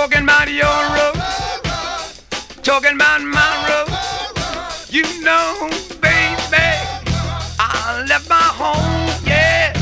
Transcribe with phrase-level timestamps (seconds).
[0.00, 0.64] Talking about your
[0.96, 1.14] road.
[2.62, 3.92] Talking about my road.
[4.88, 5.68] You know,
[6.00, 6.68] baby,
[7.60, 9.74] I left my home, yeah,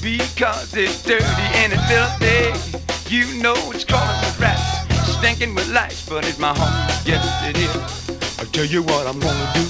[0.00, 1.26] because it's dirty
[1.60, 3.14] and it's filthy.
[3.14, 6.72] You know it's crawling with rats, stinking with lice, but it's my home,
[7.04, 8.38] yes it is.
[8.38, 9.60] I'll tell you what I'm gonna do.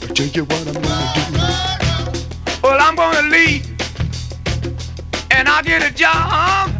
[0.00, 2.58] I'll tell you what I'm gonna do.
[2.62, 3.66] Well, I'm gonna leave,
[5.30, 6.71] and I'll get a job,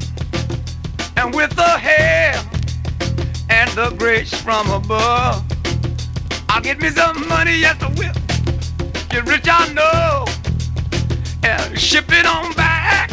[1.23, 2.47] and with the help
[3.49, 5.45] and the grace from above.
[6.49, 8.13] I'll get me some money, yes I will.
[9.09, 10.25] Get rich, I know.
[11.45, 13.11] And ship it on back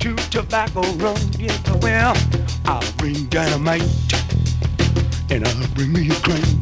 [0.00, 2.14] to Tobacco Road, yes I will.
[2.66, 3.82] I'll bring dynamite
[5.30, 6.60] and I'll bring me a crane.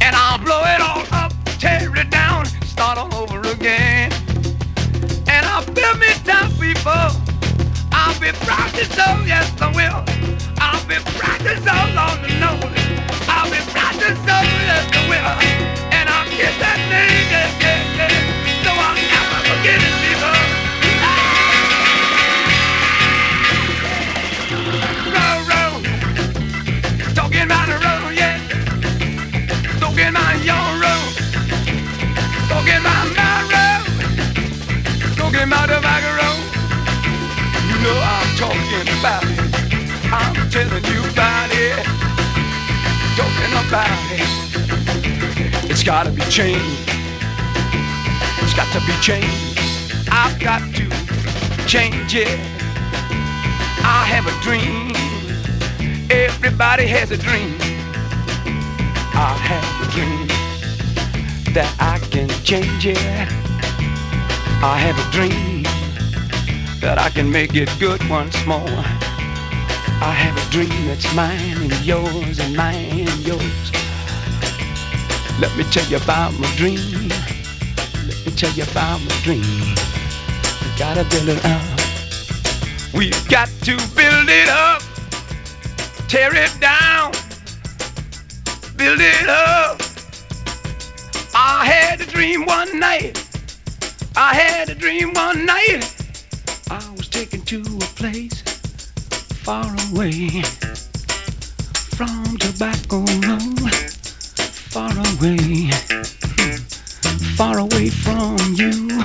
[0.00, 4.12] And I'll blow it all up, tear it down, start all over again.
[5.26, 7.29] And I'll build me town people.
[8.10, 10.02] I'll be to oh, show, yes I will.
[10.58, 12.58] I'll be proud to show, Lord to.
[13.30, 15.38] I'll be to oh, show, yes I will.
[15.94, 18.10] And I'll kiss that name, yes, yes, yes.
[18.66, 20.34] So I'll never forget it, people.
[25.14, 25.78] Row, row.
[27.14, 28.42] Talking about the road, yeah.
[29.78, 31.14] Talking about your road.
[32.50, 33.86] Talking about my road.
[35.16, 36.49] Talking about the road.
[37.82, 39.38] Know I'm talking about it.
[40.12, 41.84] I'm telling you about it.
[43.16, 45.70] Talking about it.
[45.70, 46.90] It's gotta be changed.
[48.42, 49.60] It's got to be changed.
[50.10, 52.40] I've got to change it.
[53.84, 54.90] I have a dream.
[56.10, 57.56] Everybody has a dream.
[59.14, 60.26] I have a dream
[61.54, 62.98] that I can change it.
[64.62, 65.59] I have a dream
[66.80, 68.84] that I can make it good once more.
[70.02, 73.72] I have a dream that's mine and yours and mine and yours.
[75.38, 77.08] Let me tell you about my dream.
[78.08, 79.44] Let me tell you about my dream.
[80.62, 81.80] We gotta build it up.
[82.94, 84.82] We've got to build it up.
[86.08, 87.12] Tear it down.
[88.76, 89.80] Build it up.
[91.34, 93.22] I had a dream one night.
[94.16, 95.99] I had a dream one night.
[97.20, 98.40] Taken to a place
[99.44, 100.40] far away
[101.94, 103.70] from Tobacco Road.
[104.72, 105.68] Far away,
[106.38, 106.56] hmm.
[107.36, 109.02] far away from you,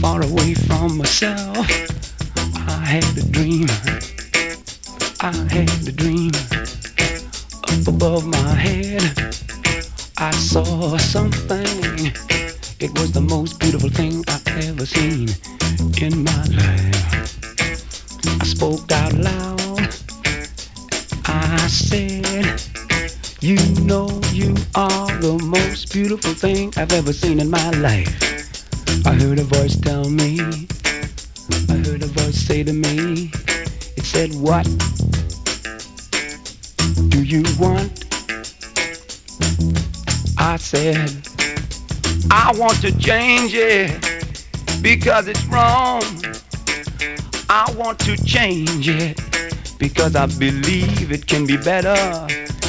[0.00, 1.58] far away from myself.
[2.56, 3.66] I had a dream,
[5.20, 6.30] I had a dream.
[7.68, 9.36] Up above my head,
[10.16, 12.39] I saw something.
[12.80, 15.28] It was the most beautiful thing I've ever seen
[16.00, 17.38] in my life.
[18.40, 19.80] I spoke out loud.
[21.26, 22.62] I said,
[23.42, 28.16] You know you are the most beautiful thing I've ever seen in my life.
[29.04, 30.40] I heard a voice tell me,
[31.68, 33.30] I heard a voice say to me,
[33.98, 34.64] It said, What
[37.10, 38.06] do you want?
[40.38, 41.29] I said,
[42.30, 43.90] I want to change it
[44.82, 46.02] because it's wrong.
[47.48, 49.20] I want to change it
[49.78, 51.94] because I believe it can be better.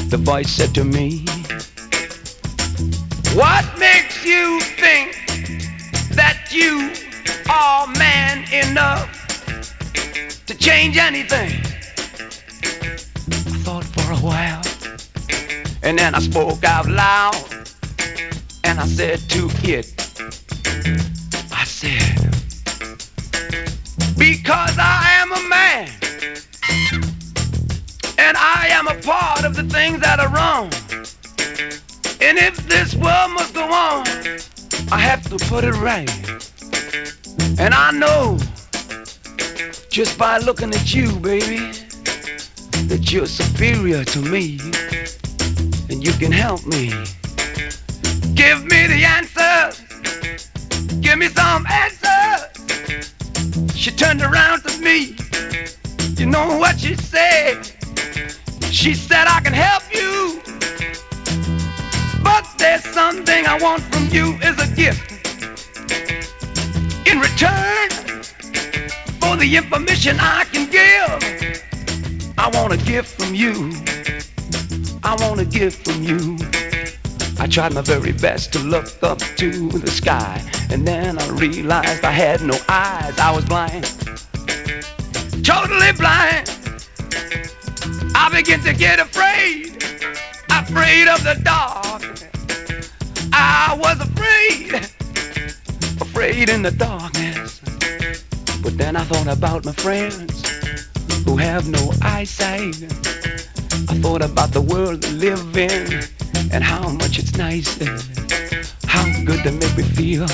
[0.09, 1.25] The voice said to me,
[3.33, 5.15] What makes you think
[6.15, 6.91] that you
[7.49, 9.09] are man enough
[10.47, 11.51] to change anything?
[13.27, 14.61] I thought for a while,
[15.83, 17.35] and then I spoke out loud,
[18.63, 19.93] and I said to it,
[21.51, 22.15] I said,
[24.17, 25.89] because I am a man,
[28.17, 30.71] and I am a part of the things that are wrong.
[32.21, 34.05] And if this world must go on,
[34.91, 36.09] I have to put it right.
[37.59, 38.37] And I know
[39.89, 41.71] just by looking at you, baby,
[42.87, 44.59] that you're superior to me
[45.89, 46.91] and you can help me.
[48.33, 49.81] Give me the answers.
[51.01, 52.47] Give me some answers.
[53.75, 55.15] She turned around to me.
[56.17, 57.63] You know what she said?
[58.71, 60.41] She said, I can help you.
[62.23, 65.11] But there's something I want from you is a gift.
[67.07, 67.89] In return
[69.19, 71.63] for the information I can give,
[72.37, 73.73] I want a gift from you.
[75.03, 76.37] I want a gift from you.
[77.41, 82.05] I tried my very best to look up to the sky, and then I realized
[82.05, 83.17] I had no eyes.
[83.17, 83.85] I was blind,
[85.43, 86.47] totally blind.
[88.13, 89.81] I began to get afraid,
[90.51, 92.03] afraid of the dark.
[93.33, 94.75] I was afraid,
[95.99, 97.59] afraid in the darkness.
[98.61, 100.47] But then I thought about my friends
[101.25, 102.83] who have no eyesight.
[103.89, 106.03] I thought about the world they live in
[106.51, 107.99] and how much it's nice and
[108.85, 110.25] how good they make me feel.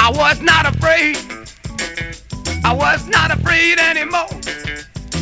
[0.00, 1.16] I was not afraid.
[2.64, 4.32] I was not afraid anymore.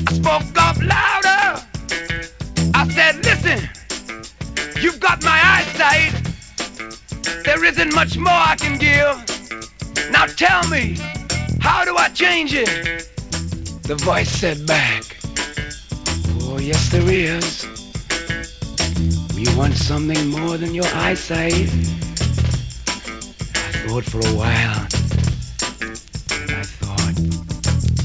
[0.07, 1.63] I spoke up louder.
[2.75, 3.69] I said, listen,
[4.81, 6.15] you've got my eyesight.
[7.45, 10.11] There isn't much more I can give.
[10.11, 10.97] Now tell me,
[11.61, 13.09] how do I change it?
[13.83, 15.17] The voice said back,
[16.43, 17.80] Oh, yes, there is.
[19.41, 21.55] You want something more than your eyesight?
[21.55, 21.67] I
[23.89, 24.87] thought for a while.
[26.59, 27.19] I thought,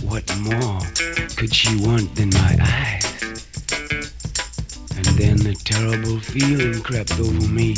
[0.02, 0.80] what more
[1.36, 3.04] could she want than my eyes?
[4.96, 7.76] And then the terrible feeling crept over me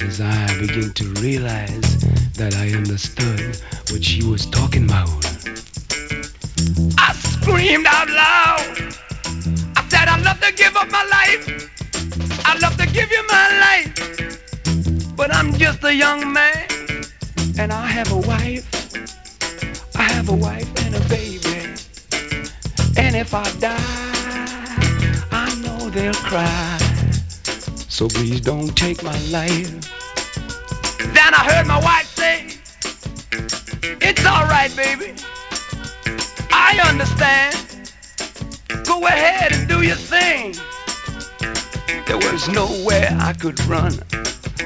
[0.00, 1.98] as I began to realize
[2.34, 3.58] that I understood
[3.90, 5.08] what she was talking about.
[6.96, 8.94] I screamed out loud.
[9.74, 11.79] I said, I'd love to give up my life.
[12.44, 15.16] I'd love to give you my life.
[15.16, 16.66] But I'm just a young man.
[17.58, 18.66] And I have a wife.
[19.96, 21.74] I have a wife and a baby.
[22.96, 23.76] And if I die,
[25.30, 26.78] I know they'll cry.
[27.88, 29.70] So please don't take my life.
[30.98, 32.46] Then I heard my wife say,
[34.00, 35.14] It's alright, baby.
[36.50, 37.56] I understand.
[38.86, 40.54] Go ahead and do your thing.
[42.10, 43.92] There was nowhere I could run.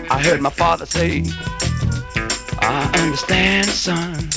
[0.08, 1.24] I heard my father say,
[2.60, 4.30] I understand, son.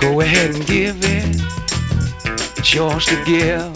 [0.00, 1.40] Go ahead and give it.
[2.58, 3.72] It's yours to give.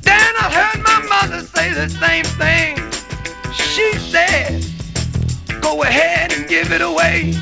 [0.00, 2.78] Then I heard my mother say the same thing.
[3.52, 4.64] She said,
[5.60, 7.34] Go ahead and give it away.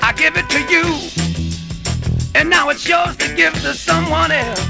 [0.00, 0.86] I give it to you.
[2.36, 4.60] And now it's yours to give to someone else.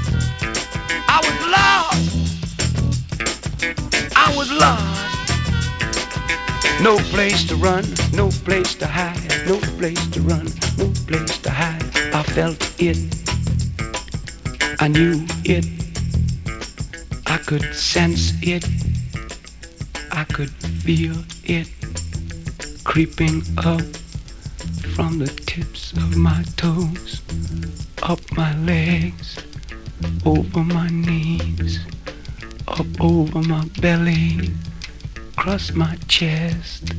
[1.07, 2.10] I was lost.
[4.23, 5.01] I was lost.
[6.81, 10.45] No place to run, no place to hide, no place to run,
[10.77, 11.83] no place to hide.
[12.13, 12.99] I felt it.
[14.79, 15.65] I knew it.
[17.25, 18.63] I could sense it.
[20.11, 20.51] I could
[20.83, 21.67] feel it
[22.83, 23.81] creeping up
[24.95, 27.21] from the tips of my toes,
[28.03, 29.37] up my legs,
[30.25, 31.79] over my knees,
[32.79, 34.51] up over my belly,
[35.33, 36.93] across my chest.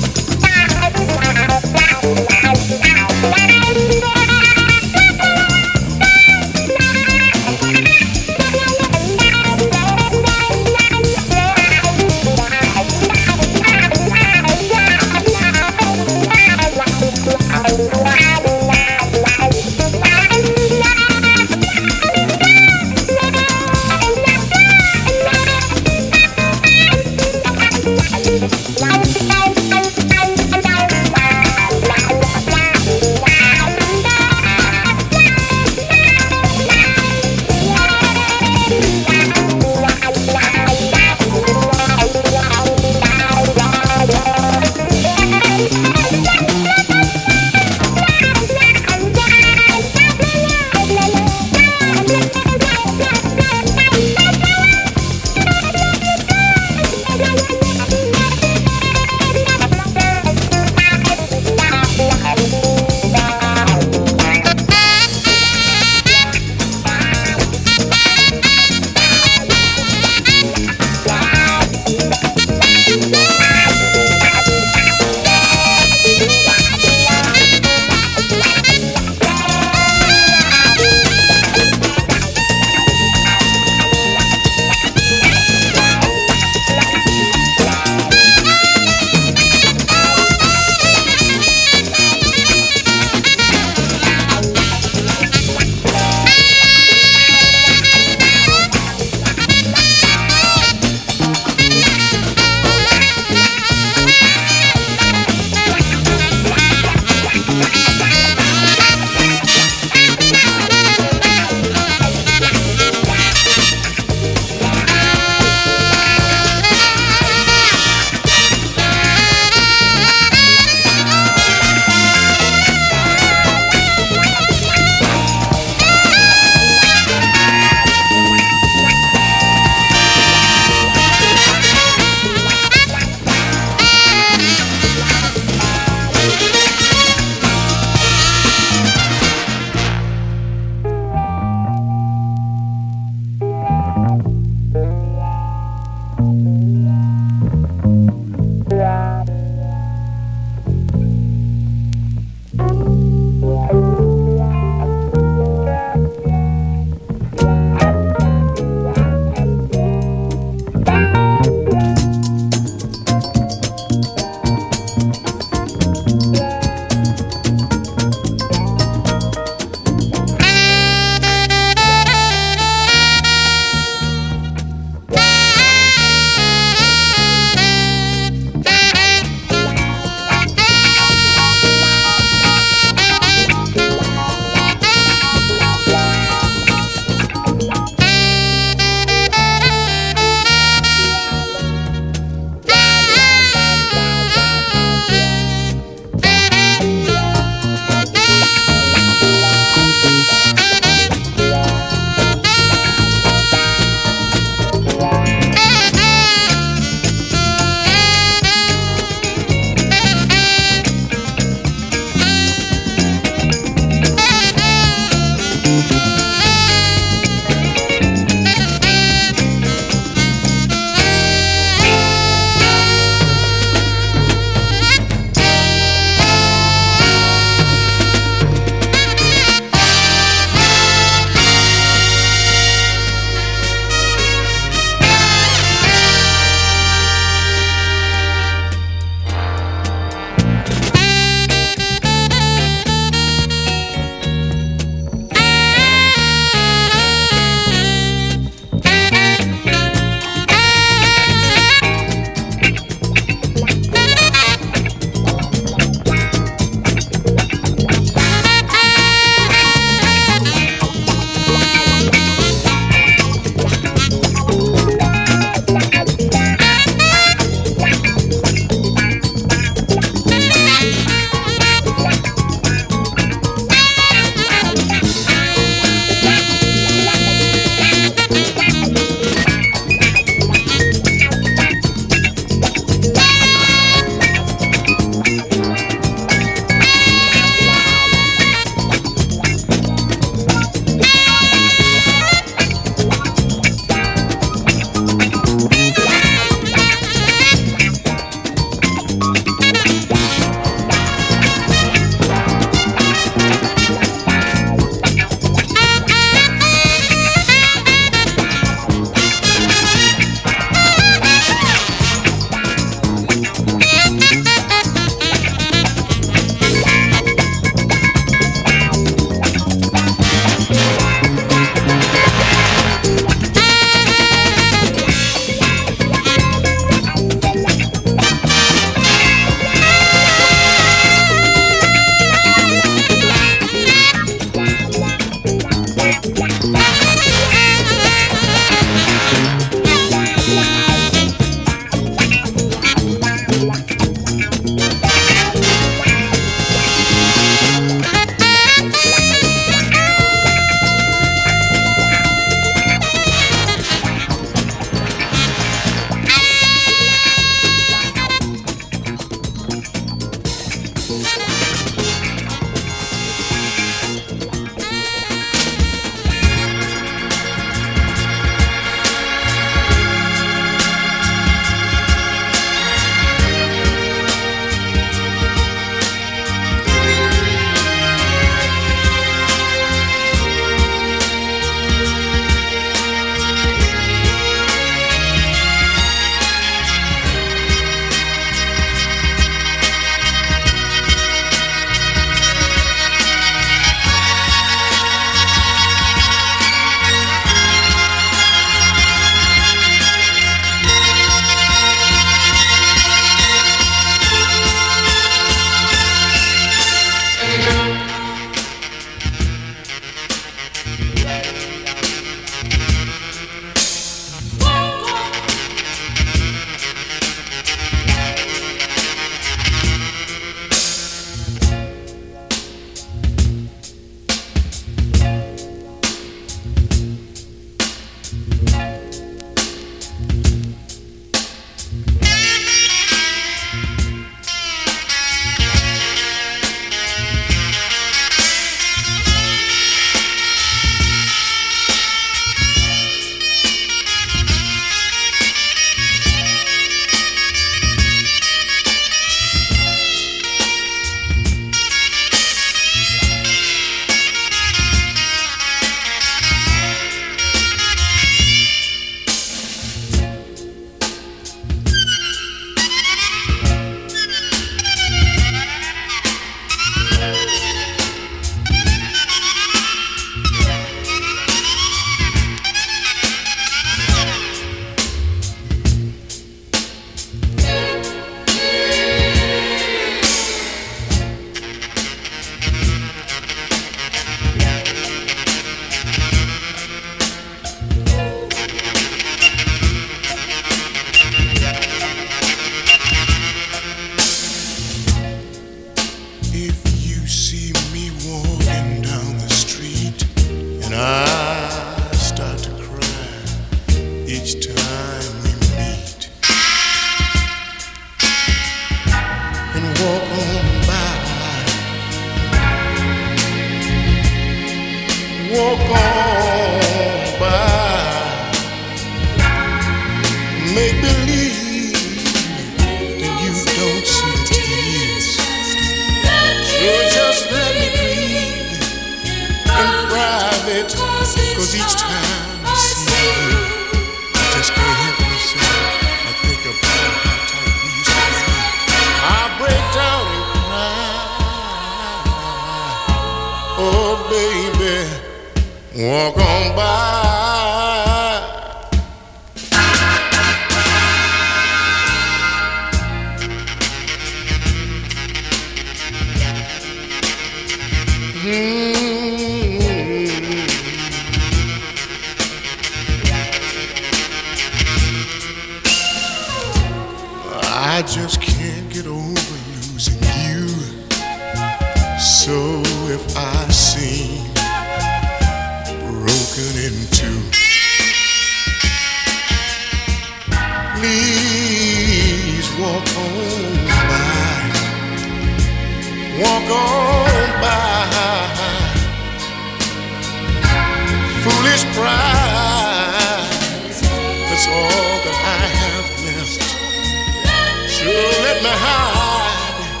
[598.60, 600.00] Let me hide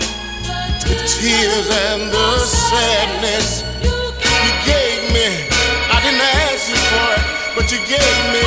[0.82, 3.94] the tears and the sadness you
[4.66, 5.28] gave me.
[5.94, 7.22] I didn't ask you for it,
[7.54, 8.46] but you gave me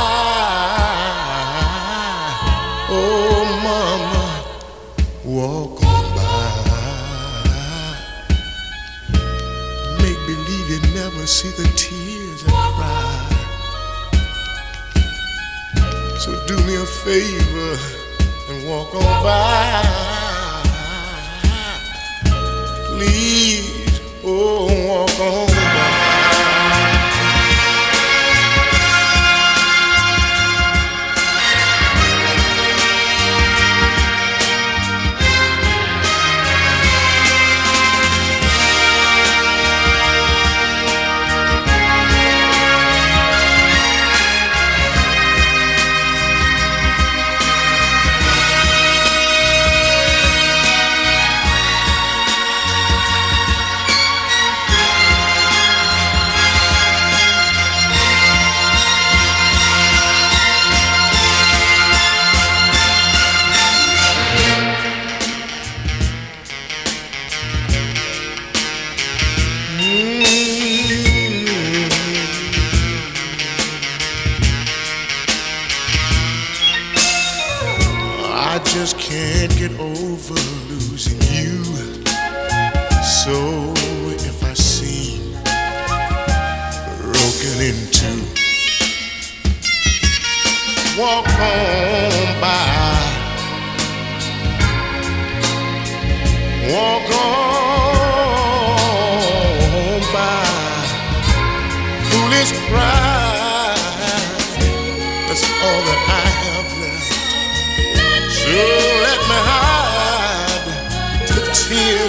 [2.88, 4.24] Oh, mama,
[5.24, 6.40] walk on by.
[10.00, 11.68] Make believe you never see the
[17.04, 17.78] favor
[18.50, 19.82] and walk on by.
[22.88, 25.49] Please, oh, walk on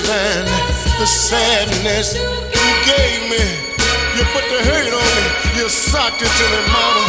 [0.08, 3.43] the sadness you gave me.
[4.18, 5.26] You put the hurt on me.
[5.60, 7.06] You sucked it to me, mama,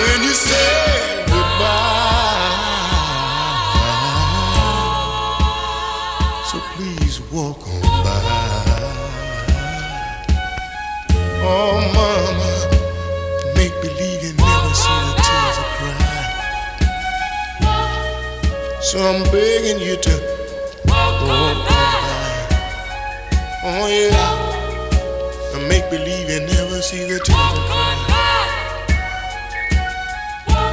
[0.00, 2.52] when you said goodbye.
[6.46, 8.20] So please walk on by.
[11.44, 12.50] Oh, mama,
[13.56, 15.98] make believe you never see the tears I cry.
[18.80, 20.14] So I'm begging you to
[20.86, 21.71] walk on by.
[23.64, 25.54] Oh yeah.
[25.54, 27.54] And make believe you never see the cry.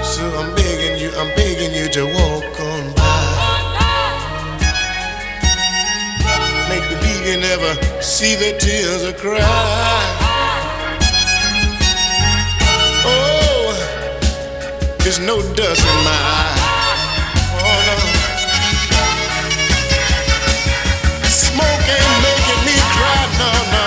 [0.02, 3.04] So I'm begging you, I'm begging you to walk on by.
[6.68, 9.38] Make believe you never see the tears I cry.
[13.06, 13.70] Oh,
[15.04, 16.58] there's no dust in my eye.
[17.54, 17.98] Oh no.
[21.30, 22.09] Smoke
[23.40, 23.79] no, no.